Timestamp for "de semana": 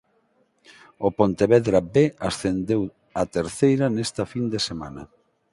4.53-5.01